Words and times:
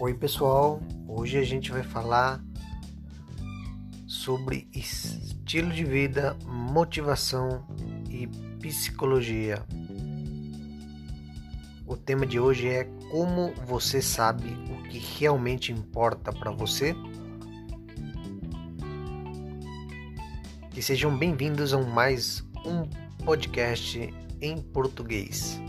Oi, 0.00 0.14
pessoal. 0.14 0.80
Hoje 1.08 1.38
a 1.38 1.42
gente 1.42 1.72
vai 1.72 1.82
falar 1.82 2.40
sobre 4.06 4.68
estilo 4.72 5.72
de 5.72 5.82
vida, 5.82 6.36
motivação 6.46 7.66
e 8.08 8.28
psicologia. 8.60 9.66
O 11.84 11.96
tema 11.96 12.24
de 12.24 12.38
hoje 12.38 12.68
é 12.68 12.84
como 13.10 13.52
você 13.66 14.00
sabe 14.00 14.56
o 14.70 14.84
que 14.84 14.98
realmente 15.18 15.72
importa 15.72 16.32
para 16.32 16.52
você. 16.52 16.94
Que 20.70 20.80
sejam 20.80 21.18
bem-vindos 21.18 21.74
a 21.74 21.82
mais 21.82 22.44
um 22.64 22.88
podcast 23.24 24.14
em 24.40 24.62
português. 24.62 25.60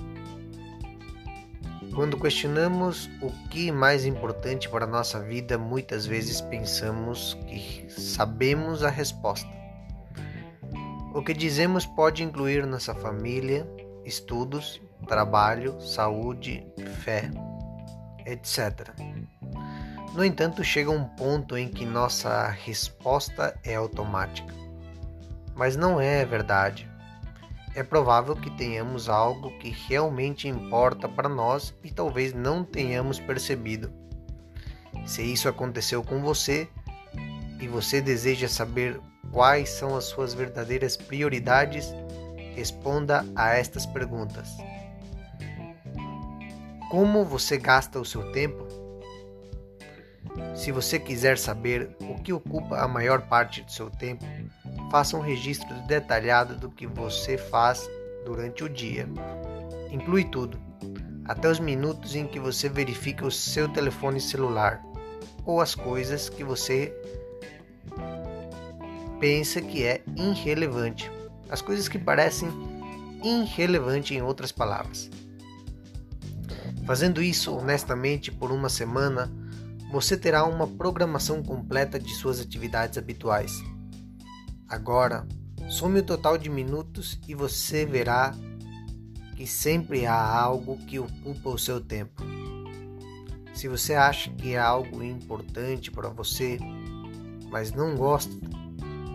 Quando 2.00 2.18
questionamos 2.18 3.10
o 3.22 3.30
que 3.50 3.68
é 3.68 3.72
mais 3.74 4.06
importante 4.06 4.70
para 4.70 4.86
a 4.86 4.88
nossa 4.88 5.20
vida, 5.20 5.58
muitas 5.58 6.06
vezes 6.06 6.40
pensamos 6.40 7.34
que 7.46 7.88
sabemos 7.90 8.86
a 8.86 8.90
resposta. 8.90 9.50
O 11.14 11.22
que 11.22 11.34
dizemos 11.34 11.86
pode 11.86 12.24
incluir 12.24 12.66
nossa 12.66 12.96
família, 12.96 13.68
estudos, 14.06 14.82
trabalho, 15.10 15.78
saúde, 15.82 16.66
fé, 17.04 17.30
etc. 18.26 18.92
No 20.14 20.24
entanto, 20.24 20.64
chega 20.64 20.90
um 20.90 21.04
ponto 21.04 21.58
em 21.58 21.68
que 21.68 21.86
nossa 21.86 22.48
resposta 22.48 23.60
é 23.62 23.76
automática. 23.76 24.54
Mas 25.54 25.76
não 25.76 26.00
é 26.00 26.24
verdade 26.24 26.89
é 27.80 27.84
provável 27.84 28.36
que 28.36 28.50
tenhamos 28.50 29.08
algo 29.08 29.58
que 29.58 29.70
realmente 29.70 30.50
importa 30.50 31.08
para 31.08 31.30
nós 31.30 31.74
e 31.82 31.90
talvez 31.90 32.34
não 32.34 32.62
tenhamos 32.62 33.22
percebido. 33.22 33.90
Se 35.06 35.22
isso 35.22 35.48
aconteceu 35.48 36.04
com 36.04 36.22
você 36.22 36.68
e 37.58 37.70
você 37.70 38.02
deseja 38.02 38.50
saber 38.50 39.00
quais 39.32 39.70
são 39.70 39.96
as 39.96 40.04
suas 40.04 40.34
verdadeiras 40.34 40.98
prioridades, 40.98 41.88
responda 42.54 43.26
a 43.34 43.56
estas 43.56 43.86
perguntas: 43.86 44.50
Como 46.92 47.24
você 47.24 47.58
gasta 47.58 47.98
o 47.98 48.04
seu 48.04 48.30
tempo? 48.34 48.68
Se 50.54 50.70
você 50.70 51.00
quiser 51.00 51.38
saber 51.38 51.96
o 52.02 52.22
que 52.22 52.34
ocupa 52.34 52.82
a 52.82 52.90
maior 52.90 53.22
parte 53.22 53.62
do 53.62 53.72
seu 53.72 53.90
tempo, 53.90 54.26
faça 54.90 55.18
um 55.18 55.22
registro 55.22 55.74
detalhado 55.88 56.56
do 56.56 56.70
que 56.70 56.88
você 56.88 57.38
faz 57.38 57.90
durante 58.26 58.64
o 58.64 58.70
dia. 58.70 59.08
Inclui 59.92 60.24
tudo, 60.26 60.60
até 61.26 61.50
os 61.50 61.60
minutos 61.60 62.16
em 62.16 62.28
que 62.28 62.40
você 62.40 62.68
verifica 62.68 63.26
o 63.26 63.32
seu 63.32 63.68
telefone 63.70 64.20
celular 64.20 64.84
ou 65.46 65.62
as 65.62 65.76
coisas 65.76 66.30
que 66.30 66.44
você 66.44 66.94
pensa 69.20 69.62
que 69.62 69.84
é 69.84 70.02
irrelevante, 70.16 71.12
as 71.50 71.62
coisas 71.62 71.88
que 71.88 72.00
parecem 72.00 72.50
irrelevante 73.24 74.14
em 74.14 74.22
outras 74.22 74.52
palavras. 74.52 75.10
Fazendo 76.86 77.22
isso 77.22 77.56
honestamente 77.56 78.32
por 78.32 78.52
uma 78.52 78.70
semana, 78.70 79.32
você 79.92 80.18
terá 80.18 80.44
uma 80.46 80.68
programação 80.68 81.44
completa 81.44 82.00
de 82.00 82.14
suas 82.14 82.40
atividades 82.40 82.98
habituais. 82.98 83.62
Agora, 84.70 85.26
some 85.68 86.00
o 86.00 86.04
total 86.04 86.38
de 86.38 86.48
minutos 86.48 87.20
e 87.28 87.34
você 87.34 87.88
verá 87.88 88.36
que 89.36 89.48
sempre 89.48 90.06
há 90.06 90.16
algo 90.16 90.78
que 90.86 91.00
ocupa 91.00 91.50
o 91.50 91.58
seu 91.58 91.82
tempo. 91.82 92.22
Se 93.52 93.68
você 93.68 93.96
acha 93.96 94.30
que 94.30 94.54
é 94.54 94.60
algo 94.60 95.04
importante 95.04 95.90
para 95.90 96.10
você, 96.10 96.60
mas 97.50 97.72
não 97.72 97.96
gosta, 97.96 98.32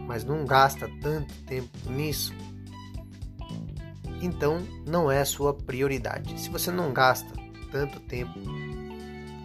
mas 0.08 0.24
não 0.24 0.44
gasta 0.44 0.90
tanto 1.00 1.32
tempo 1.44 1.70
nisso, 1.88 2.34
então 4.20 4.60
não 4.84 5.10
é 5.10 5.20
a 5.20 5.24
sua 5.24 5.54
prioridade. 5.54 6.40
Se 6.40 6.50
você 6.50 6.72
não 6.72 6.92
gasta 6.92 7.32
tanto 7.70 8.00
tempo 8.00 8.34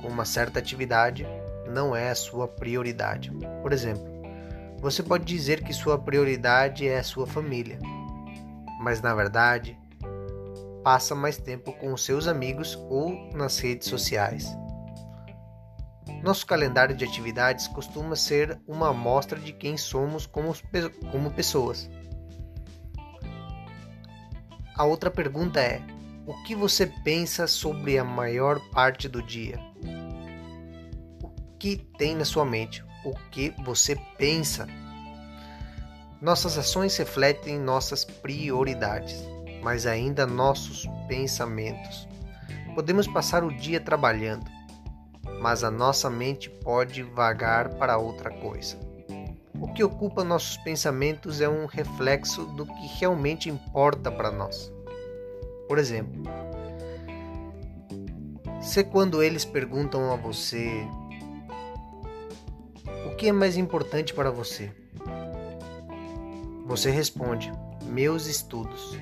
com 0.02 0.08
uma 0.08 0.26
certa 0.26 0.58
atividade, 0.58 1.26
não 1.72 1.96
é 1.96 2.10
a 2.10 2.16
sua 2.16 2.48
prioridade. 2.48 3.32
Por 3.62 3.72
exemplo, 3.72 4.19
você 4.80 5.04
pode 5.04 5.26
dizer 5.26 5.64
que 5.64 5.74
sua 5.74 5.98
prioridade 5.98 6.88
é 6.88 7.00
a 7.00 7.04
sua 7.04 7.28
família, 7.28 7.80
mas 8.80 9.02
na 9.02 9.14
verdade 9.14 9.78
passa 10.84 11.14
mais 11.14 11.38
tempo 11.38 11.74
com 11.74 11.96
seus 11.98 12.28
amigos 12.28 12.76
ou 12.90 13.30
nas 13.34 13.60
redes 13.60 13.90
sociais. 13.90 14.48
Nosso 16.24 16.46
calendário 16.46 16.96
de 16.96 17.06
atividades 17.06 17.68
costuma 17.68 18.16
ser 18.16 18.60
uma 18.68 18.90
amostra 18.90 19.40
de 19.40 19.54
quem 19.54 19.78
somos 19.78 20.26
como, 20.26 20.54
como 21.12 21.32
pessoas. 21.32 21.90
A 24.76 24.86
outra 24.86 25.12
pergunta 25.12 25.60
é: 25.60 25.82
o 26.26 26.34
que 26.44 26.56
você 26.56 26.88
pensa 26.88 27.48
sobre 27.48 27.98
a 27.98 28.04
maior 28.04 28.60
parte 28.72 29.08
do 29.08 29.22
dia? 29.22 29.60
O 31.22 31.30
que 31.58 31.78
tem 31.98 32.16
na 32.16 32.26
sua 32.26 32.46
mente? 32.46 32.89
O 33.04 33.14
que 33.32 33.54
você 33.64 33.96
pensa. 34.18 34.68
Nossas 36.22 36.58
ações 36.58 36.98
refletem 36.98 37.58
nossas 37.58 38.04
prioridades, 38.04 39.24
mas 39.64 39.86
ainda 39.86 40.28
nossos 40.28 40.86
pensamentos. 41.08 42.08
Podemos 42.76 43.08
passar 43.08 43.44
o 43.44 43.56
dia 43.56 43.80
trabalhando, 43.80 44.46
mas 45.42 45.64
a 45.64 45.72
nossa 45.72 46.10
mente 46.10 46.50
pode 46.50 47.04
vagar 47.04 47.70
para 47.76 47.98
outra 47.98 48.30
coisa. 48.30 48.78
O 49.60 49.68
que 49.74 49.84
ocupa 49.84 50.24
nossos 50.24 50.58
pensamentos 50.58 51.42
é 51.42 51.50
um 51.50 51.66
reflexo 51.66 52.46
do 52.46 52.66
que 52.66 52.88
realmente 53.00 53.50
importa 53.50 54.12
para 54.12 54.32
nós. 54.32 54.72
Por 55.68 55.78
exemplo, 55.78 56.24
se 58.62 58.84
quando 58.84 59.22
eles 59.24 59.46
perguntam 59.46 60.12
a 60.12 60.16
você 60.16 60.86
que 63.20 63.28
é 63.28 63.34
mais 63.34 63.58
importante 63.58 64.14
para 64.14 64.32
você? 64.32 64.72
Você 66.66 66.90
responde: 66.90 67.52
meus 67.84 68.28
estudos. 68.28 68.98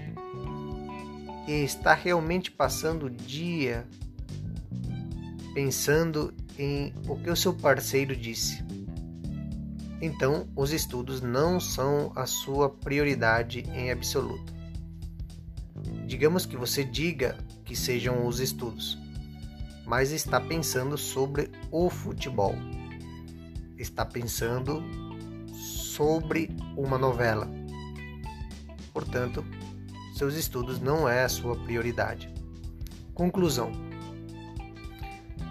E 1.47 1.51
está 1.63 1.93
realmente 1.93 2.49
passando 2.49 3.05
o 3.05 3.09
dia 3.11 3.87
pensando 5.53 6.33
em 6.57 6.93
o 7.07 7.15
que 7.15 7.29
o 7.29 7.35
seu 7.35 7.53
parceiro 7.53 8.15
disse. 8.15 8.65
Então, 10.01 10.47
os 10.55 10.71
estudos 10.71 11.21
não 11.21 11.59
são 11.59 12.11
a 12.15 12.25
sua 12.25 12.71
prioridade 12.71 13.65
em 13.71 13.91
absoluto. 13.91 14.51
Digamos 16.07 16.45
que 16.45 16.57
você 16.57 16.83
diga 16.83 17.37
que 17.63 17.75
sejam 17.75 18.25
os 18.25 18.39
estudos, 18.39 18.97
mas 19.85 20.11
está 20.11 20.41
pensando 20.41 20.97
sobre 20.97 21.51
o 21.71 21.87
futebol 21.87 22.55
está 23.77 24.05
pensando 24.05 24.83
sobre 25.53 26.55
uma 26.75 26.97
novela. 26.97 27.49
Portanto, 28.93 29.43
seus 30.13 30.35
estudos 30.35 30.79
não 30.79 31.07
é 31.07 31.23
a 31.23 31.29
sua 31.29 31.55
prioridade. 31.55 32.31
Conclusão: 33.13 33.71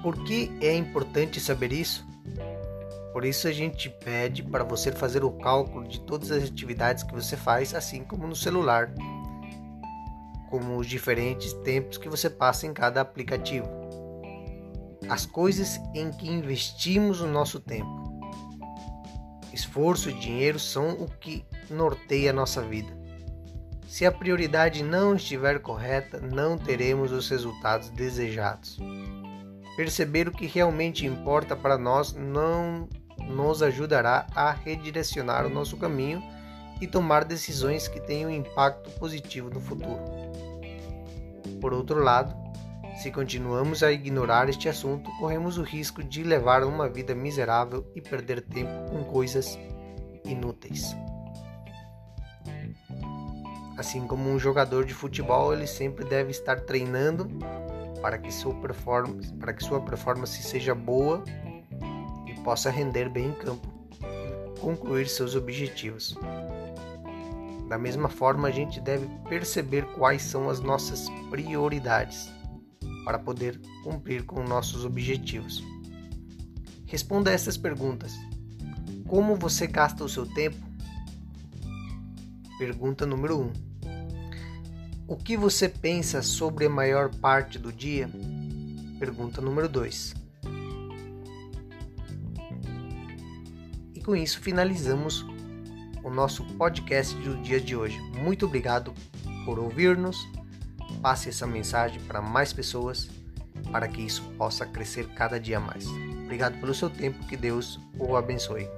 Por 0.02 0.24
que 0.24 0.50
é 0.60 0.74
importante 0.74 1.40
saber 1.40 1.72
isso? 1.72 2.06
Por 3.12 3.24
isso 3.24 3.48
a 3.48 3.52
gente 3.52 3.88
pede 3.88 4.42
para 4.42 4.62
você 4.62 4.92
fazer 4.92 5.24
o 5.24 5.30
cálculo 5.30 5.88
de 5.88 6.00
todas 6.00 6.30
as 6.30 6.44
atividades 6.44 7.02
que 7.02 7.14
você 7.14 7.36
faz, 7.36 7.74
assim 7.74 8.04
como 8.04 8.26
no 8.26 8.36
celular, 8.36 8.92
como 10.50 10.76
os 10.76 10.86
diferentes 10.86 11.52
tempos 11.64 11.96
que 11.96 12.08
você 12.08 12.28
passa 12.28 12.66
em 12.66 12.74
cada 12.74 13.00
aplicativo. 13.00 13.68
As 15.08 15.24
coisas 15.24 15.80
em 15.94 16.10
que 16.10 16.28
investimos 16.28 17.20
o 17.20 17.26
nosso 17.26 17.58
tempo 17.58 18.05
Esforço 19.56 20.10
e 20.10 20.12
dinheiro 20.12 20.58
são 20.58 20.90
o 20.90 21.08
que 21.18 21.42
norteia 21.70 22.28
a 22.28 22.34
nossa 22.34 22.60
vida. 22.60 22.94
Se 23.88 24.04
a 24.04 24.12
prioridade 24.12 24.82
não 24.82 25.16
estiver 25.16 25.60
correta, 25.60 26.20
não 26.20 26.58
teremos 26.58 27.10
os 27.10 27.26
resultados 27.30 27.88
desejados. 27.88 28.78
Perceber 29.74 30.28
o 30.28 30.30
que 30.30 30.44
realmente 30.46 31.06
importa 31.06 31.56
para 31.56 31.78
nós 31.78 32.12
não 32.12 32.86
nos 33.18 33.62
ajudará 33.62 34.26
a 34.34 34.52
redirecionar 34.52 35.46
o 35.46 35.50
nosso 35.50 35.78
caminho 35.78 36.22
e 36.78 36.86
tomar 36.86 37.24
decisões 37.24 37.88
que 37.88 37.98
tenham 37.98 38.30
impacto 38.30 38.90
positivo 38.98 39.48
no 39.48 39.60
futuro. 39.62 40.04
Por 41.62 41.72
outro 41.72 42.04
lado, 42.04 42.36
se 42.96 43.10
continuamos 43.10 43.82
a 43.82 43.92
ignorar 43.92 44.48
este 44.48 44.70
assunto, 44.70 45.10
corremos 45.18 45.58
o 45.58 45.62
risco 45.62 46.02
de 46.02 46.22
levar 46.22 46.64
uma 46.64 46.88
vida 46.88 47.14
miserável 47.14 47.86
e 47.94 48.00
perder 48.00 48.40
tempo 48.40 48.90
com 48.90 49.04
coisas 49.04 49.58
inúteis. 50.24 50.96
Assim 53.76 54.06
como 54.06 54.30
um 54.30 54.38
jogador 54.38 54.86
de 54.86 54.94
futebol, 54.94 55.52
ele 55.52 55.66
sempre 55.66 56.06
deve 56.06 56.30
estar 56.30 56.60
treinando 56.62 57.28
para 58.00 58.16
que 58.16 58.32
sua 58.32 58.54
performance, 58.54 59.32
para 59.34 59.52
que 59.52 59.62
sua 59.62 59.82
performance 59.82 60.42
seja 60.42 60.74
boa 60.74 61.22
e 62.26 62.32
possa 62.40 62.70
render 62.70 63.10
bem 63.10 63.26
em 63.26 63.34
campo 63.34 63.68
e 64.00 64.58
concluir 64.58 65.06
seus 65.06 65.36
objetivos. 65.36 66.16
Da 67.68 67.76
mesma 67.76 68.08
forma, 68.08 68.48
a 68.48 68.50
gente 68.50 68.80
deve 68.80 69.06
perceber 69.28 69.84
quais 69.96 70.22
são 70.22 70.48
as 70.48 70.60
nossas 70.60 71.10
prioridades 71.28 72.34
para 73.06 73.20
poder 73.20 73.60
cumprir 73.84 74.24
com 74.24 74.42
nossos 74.42 74.84
objetivos. 74.84 75.62
Responda 76.86 77.30
a 77.30 77.34
essas 77.34 77.56
perguntas. 77.56 78.12
Como 79.06 79.36
você 79.36 79.68
gasta 79.68 80.02
o 80.02 80.08
seu 80.08 80.26
tempo? 80.26 80.56
Pergunta 82.58 83.06
número 83.06 83.38
1. 83.38 83.42
Um. 83.44 83.52
O 85.06 85.14
que 85.14 85.36
você 85.36 85.68
pensa 85.68 86.20
sobre 86.20 86.66
a 86.66 86.68
maior 86.68 87.14
parte 87.14 87.60
do 87.60 87.72
dia? 87.72 88.10
Pergunta 88.98 89.40
número 89.40 89.68
2. 89.68 90.14
E 93.94 94.00
com 94.00 94.16
isso 94.16 94.40
finalizamos 94.40 95.24
o 96.02 96.10
nosso 96.10 96.44
podcast 96.56 97.14
do 97.20 97.36
dia 97.36 97.60
de 97.60 97.76
hoje. 97.76 98.00
Muito 98.20 98.46
obrigado 98.46 98.92
por 99.44 99.60
ouvir-nos. 99.60 100.26
Passe 101.00 101.28
essa 101.28 101.46
mensagem 101.46 102.00
para 102.00 102.20
mais 102.20 102.52
pessoas 102.52 103.08
para 103.70 103.88
que 103.88 104.02
isso 104.02 104.22
possa 104.38 104.66
crescer 104.66 105.08
cada 105.14 105.40
dia 105.40 105.58
mais. 105.58 105.86
Obrigado 106.24 106.58
pelo 106.60 106.74
seu 106.74 106.90
tempo, 106.90 107.24
que 107.26 107.36
Deus 107.36 107.80
o 107.98 108.16
abençoe. 108.16 108.68